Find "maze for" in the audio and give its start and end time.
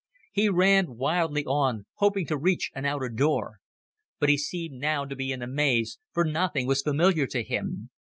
5.47-6.25